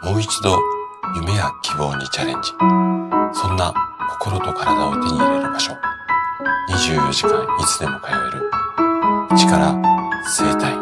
[0.00, 0.56] もう一度
[1.16, 2.50] 夢や希望にチャレンジ。
[3.32, 3.74] そんな
[4.10, 5.72] 心と体を手に入れる場所。
[6.70, 8.50] 24時間いつでも通える。
[9.36, 9.74] 力
[10.24, 10.72] 生体。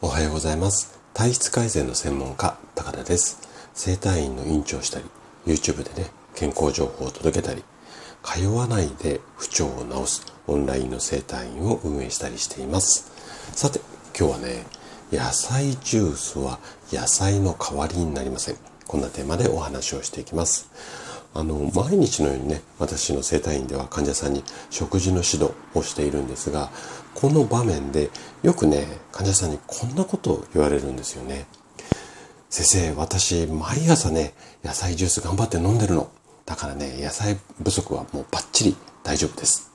[0.00, 0.98] おはようございます。
[1.12, 3.46] 体質改善の専門家、高田です。
[3.74, 5.04] 生体院の院長をしたり、
[5.46, 7.62] YouTube でね、健康情報を届けたり、
[8.22, 13.12] 通わないで不調を治すオンラインの生体院を運営したりしています。
[13.52, 13.80] さて、
[14.18, 14.77] 今日はね、
[15.10, 16.58] 野菜ジュースは
[16.92, 18.56] 野菜の代わりになりません。
[18.86, 20.70] こんなテーマでお話をしていきます。
[21.34, 26.70] あの、毎日のようにね、私の生体院では患者さんに食事の指導をしているんですが、
[27.14, 28.10] この場面で
[28.42, 31.46] よくね、患者さんにこんなことを言われるんですよね。
[32.50, 36.10] 先生、私、毎朝ね、野菜ジュース頑張って飲んでるの。
[36.44, 39.70] だからね、野菜不足はもうバッチリ大丈夫です。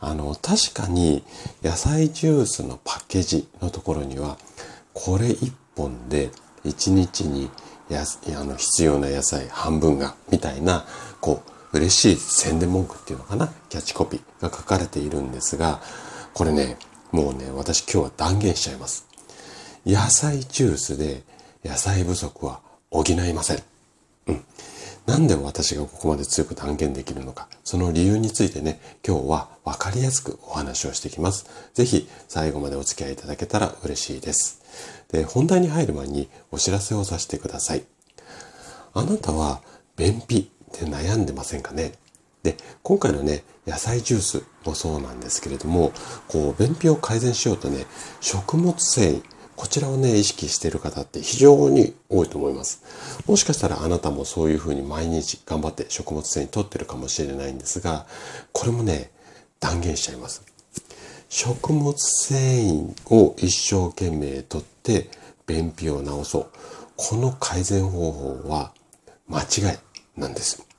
[0.00, 1.22] あの、確かに
[1.62, 4.38] 野菜ジュースのパッケージのところには、
[4.94, 6.30] これ1本で
[6.64, 7.50] 1日に
[7.90, 8.04] や
[8.38, 10.86] あの必要な野菜半分が、みたいな、
[11.20, 15.80] こう、嬉しい宣伝文句っていうのかな、キャッチコピーが書かれているんですが、
[16.34, 16.76] これね、
[17.12, 19.06] もうね、私今日は断言しちゃいます。
[19.84, 21.22] 野菜ジュースで
[21.64, 22.60] 野菜不足は
[22.90, 23.62] 補いません。
[24.28, 24.44] うん。
[25.10, 31.46] なんで私がここまで強く断言できるのか、その理由についてね、今日はわかりやすくお話をしていきます。
[31.74, 34.62] ぜひ最後までお付き合いいただけたら嬉しいです。
[35.10, 37.82] で、本題に入る前にお知らせをさせてください。
[38.94, 39.62] あなたは
[39.96, 41.94] 便秘で悩んでませんかね？
[42.44, 45.92] で、今回のね、野菜ジュースもそうなんですけれども、
[46.28, 47.84] こう、便秘を改善しようとね、
[48.20, 49.22] 食物繊維、
[49.60, 52.82] こちらをね、意識している方って非常に多いと思います。
[53.26, 58.06] もしかしたらあなたもそういうふうに毎日頑張って食物繊維取ってるかもしれないんですが、
[58.52, 59.10] これもね、
[59.60, 60.42] 断言しちゃいます。
[61.28, 65.10] 食物繊維を一生懸命とって
[65.46, 66.46] 便秘を治そう。
[66.96, 68.72] この改善方法は
[69.28, 69.78] 間違い
[70.18, 70.69] なんです。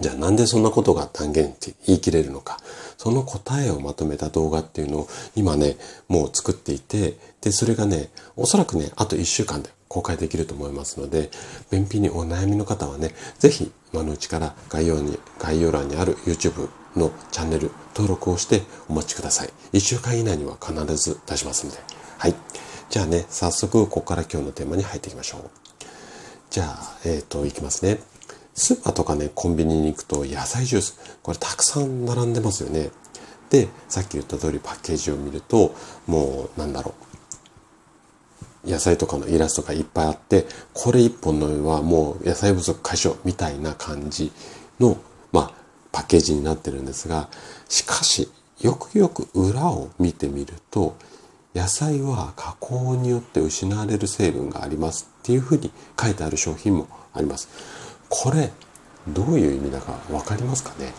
[0.00, 2.58] じゃあなんでそんなことが断言って言い切れるのか。
[2.96, 5.76] その答えをまとめた動画っていうのを今ね、
[6.08, 11.30] もう作っていて、で、それがね、おそらくね、あと1週間で公開できると思いますので、
[11.70, 19.50] 便秘にお悩みの方はね、ぜひ今のうちから概要に、概要欄にある YouTube のチャンネル登録をしてお待ちください。
[19.72, 21.78] 1週間以内には必ず出しますので。
[22.18, 22.34] はい。
[22.90, 25.40] じゃあね、早速ここから今日のテーマに入っていきましょう。
[26.50, 28.00] じゃあ、えっ、ー、と、いきますね。
[28.54, 32.90] スーパーとかね、コンビニに行くと野菜ジュース、これたくさん並んでますよね。
[33.50, 35.74] で、さっき言った通りパッケージを見ると、
[36.06, 36.94] もうなんだろ
[38.64, 38.70] う。
[38.70, 44.32] 野菜とかのイラストがいっぱいあって、これ一本の上はもう野菜不足解消みたいな感じ
[44.80, 44.96] の、
[45.32, 45.52] まあ、
[45.92, 47.28] パッケージになってるんですが、
[47.68, 50.96] しかし、よくよく裏を見てみると、
[51.54, 55.70] 野菜は加工によって失われる成分がありますっていうふうに
[56.00, 57.48] 書いてある商品もあります。
[58.16, 58.52] これ
[59.08, 60.92] どういう意味だか分かりますかね？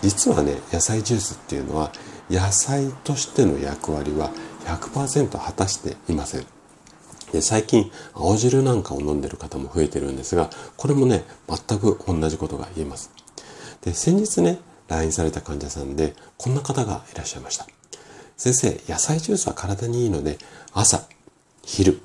[0.00, 1.92] 実はね野菜ジュースっていうのは
[2.30, 4.30] 野菜としての役割は
[4.64, 6.46] 100%果たしていません。
[7.32, 13.10] で最近青汁なんかを飲んでる方も増えてるんですがこれもね全く同じことが言えます。
[13.82, 17.66] で先日ね来院された患者さんでこんな方がいらっしゃいました。
[18.38, 20.38] 先生野菜ジュースは体にいいので
[20.72, 21.02] 朝
[21.62, 22.00] 昼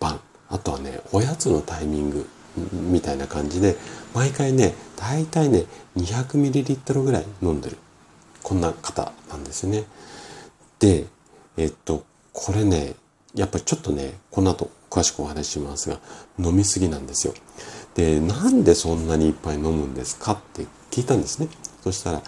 [0.00, 2.26] 晩あとはねおやつのタイミング
[2.72, 3.76] みたいな感じで
[4.14, 5.64] 毎回ね大体ね
[5.96, 7.76] 200ml ぐらい飲んでる。
[8.42, 9.84] こんな方なんですね。
[10.78, 11.06] で
[11.56, 12.94] えっとこれね
[13.34, 15.98] やっぱりちょっとねこの後詳しくお話ししますが
[16.38, 17.34] 飲みすぎなんですよ。
[17.94, 21.48] でなんでそんなにいっぱい飲むんですかって聞いたんですね。
[21.82, 22.22] そしたら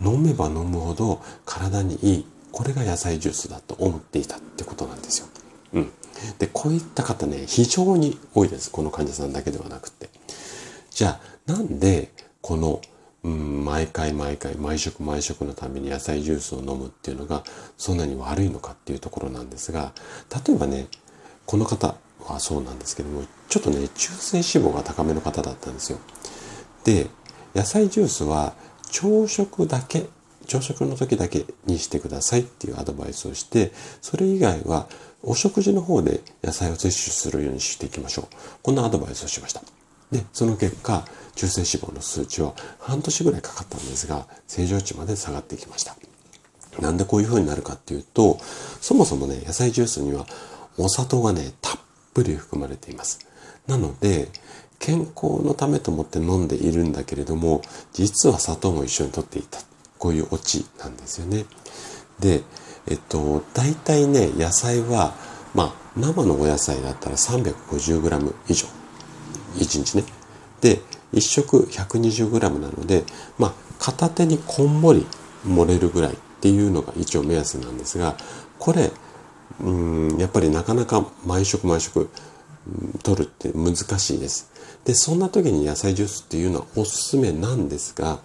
[0.00, 5.28] 飲めば飲むほど体にいいこれが野菜ジュースだと思っていたってことなんですよ。
[5.74, 5.92] うん。
[6.38, 8.70] で、こういった方ね、非常に多いです。
[8.70, 10.08] この患者さんだけではなくて。
[10.90, 12.80] じゃあ、なんで、この、
[13.24, 17.44] うん、毎回毎回、毎食毎食のために野菜ジュースを飲むっていうのが、
[17.78, 19.92] そんなに悪いのかっていうところなんですが、
[20.46, 20.88] 例えばね、
[21.46, 25.98] この方はそうなんですけども、ちょっとね、中性脂肪が高めの方だったんですよ。
[26.84, 27.08] で、
[27.54, 28.54] 野菜ジュースは
[28.90, 30.06] 朝食だけ
[30.46, 34.88] 朝食の時だけにしてくださいっていうアドバイスをして、それ以外は
[35.22, 38.26] お食事の方で野菜を摂取するようにしていきましょう。
[38.62, 39.62] こんなアドバイスをしました。
[40.10, 41.04] で、その結果、
[41.36, 45.96] 中性脂肪の数値は半年ぐらいかかったんですが、正常値まで下がっていきました。
[46.80, 48.38] なんでこういう風になるかっていうと、
[48.80, 50.26] そもそもね、野菜ジュースには
[50.76, 51.78] お砂糖がね、たっ
[52.14, 53.20] ぷり含まれています。
[53.66, 54.28] なので、
[54.78, 59.60] 健康のためと思って飲んでいるんだけれども、実は砂糖も一緒に取っていた。
[59.98, 61.44] こういうオチなんですよね。
[62.18, 62.42] で、
[62.88, 65.14] えっと、大体ね、野菜は
[65.54, 68.66] まあ、生のお野菜だったら 350g 以上。
[69.56, 70.04] 1日ね。
[70.60, 70.80] で、
[71.12, 73.04] 1食 120g なので、
[73.38, 75.06] まあ、片手にこんもり
[75.44, 78.16] 盛れるぐらいっていうのが一応目安なんですが、
[78.58, 78.90] これ、
[79.60, 79.70] う
[80.14, 82.08] ん、やっぱりなかなか毎食毎食、
[83.02, 84.50] 取るって難しいです。
[84.84, 88.20] で、そんな時に野菜ジュースっていうのはおすすめなんですが、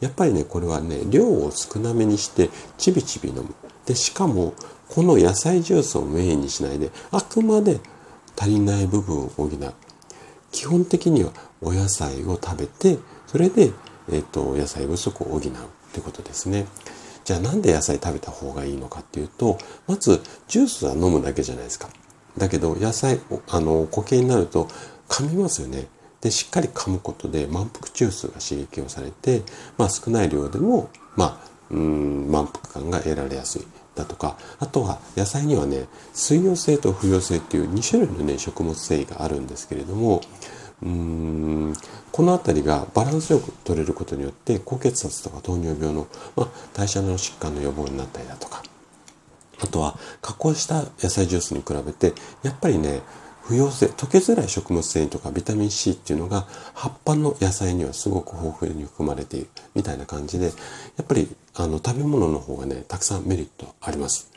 [0.00, 3.54] やっぱりね、これはね、量を少なめにしてちびちび飲む。
[3.90, 4.54] で、しかも、
[4.88, 7.80] この野菜ジュースをメインにしないで、あくまで
[8.38, 9.50] 足りない部分を補う。
[10.52, 13.72] 基本的にはお野菜を食べて、それで、
[14.12, 15.42] えっ、ー、と、野菜不足を補うっ
[15.92, 16.66] てことですね。
[17.24, 19.58] じゃあなんで野菜食べた方がいいのかっていうと、
[19.88, 21.88] まずジュースは飲むだけじゃないですか。
[22.38, 24.68] だけど野菜、あの、固形になると
[25.08, 25.88] 噛みますよね。
[26.20, 29.42] で、しっかり噛むことで満腹中枢が刺激をされて、
[29.76, 33.66] まあ少ない量でも、まあ、うん、満腹感が得られやすい。
[33.94, 40.22] だとか、あとは野菜にはね、水溶性と不溶性っていう2種類のね、食物繊維があるんですけれども、
[40.82, 41.74] うーん
[42.12, 46.06] この辺りがバランスよく取れることによって高血圧とか糖尿病の、
[46.36, 48.62] まあ、代謝の疾患の予防になったりだとか
[49.62, 53.02] あとは加工した野菜ジュースに比べてやっぱりね
[53.50, 60.50] 不溶性溶けづらい食物繊維とかビタミン C っていうのが葉っぱの野菜にはすごく豊富に含まれているみたいな感じでや
[61.02, 64.30] っぱりあの食べ物の方がねたくさんメリットあります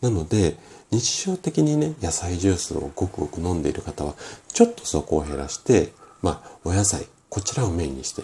[0.00, 0.56] なので
[0.90, 4.14] 日常的にね野菜ジュースをごくごく飲んでいる方は
[4.48, 8.22] ちょっとそこを減らしてまあお野菜こちらをメインにして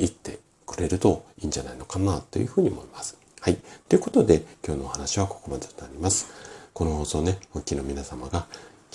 [0.00, 3.58] いってくれるといいんじゃないのかなというふうに思いますはい。
[3.88, 6.26] ということで、今日のお話はここまでとなります。
[6.72, 8.46] この放送ね、お聞きの皆様が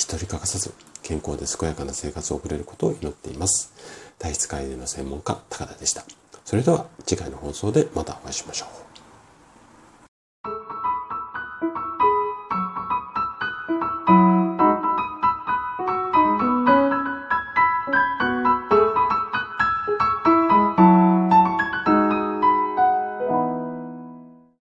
[0.02, 3.72] 一人欠かさず健康で健やかな生活を送れることを祈っています。
[4.18, 6.04] 体質改善の専門家、高田でした。
[6.44, 8.91] それでは次回の放送でまたお会いしましょう。